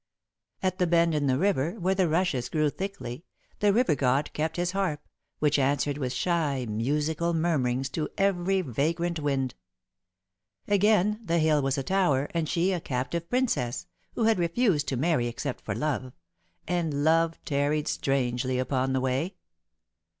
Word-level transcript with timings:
At 0.63 0.79
the 0.79 0.87
bend 0.87 1.13
in 1.13 1.27
the 1.27 1.37
river, 1.37 1.79
where 1.79 1.93
the 1.93 2.09
rushes 2.09 2.49
grew 2.49 2.71
thickly, 2.71 3.23
the 3.59 3.71
river 3.71 3.93
god 3.93 4.33
kept 4.33 4.57
his 4.57 4.71
harp, 4.71 5.07
which 5.37 5.59
answered 5.59 5.99
with 5.99 6.11
shy, 6.11 6.65
musical 6.67 7.35
murmurings 7.35 7.87
to 7.89 8.09
every 8.17 8.61
vagrant 8.61 9.19
wind. 9.19 9.53
Again, 10.67 11.19
the 11.23 11.37
hill 11.37 11.61
was 11.61 11.77
a 11.77 11.83
tower, 11.83 12.27
and 12.33 12.49
she 12.49 12.71
a 12.71 12.81
captive 12.81 13.29
princess, 13.29 13.85
who 14.15 14.23
had 14.23 14.39
refused 14.39 14.87
to 14.87 14.97
marry 14.97 15.27
except 15.27 15.61
for 15.63 15.75
love, 15.75 16.13
and 16.67 17.03
Love 17.03 17.37
tarried 17.45 17.87
strangely 17.87 18.57
upon 18.57 18.93
the 18.93 19.01
way. 19.01 19.35